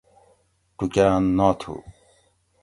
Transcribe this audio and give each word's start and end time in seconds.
ٹوکاۤن 0.77 1.23
ناتھو 1.37 1.75